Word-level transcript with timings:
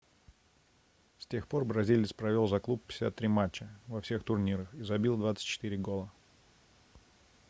с 1.19 1.27
тех 1.27 1.47
пор 1.47 1.63
бразилец 1.63 2.11
провел 2.11 2.47
за 2.47 2.59
клуб 2.59 2.83
53 2.87 3.27
матча 3.27 3.69
во 3.85 4.01
всех 4.01 4.23
турнирах 4.23 4.73
и 4.73 4.81
забил 4.81 5.15
24 5.15 5.77
гола 5.77 6.11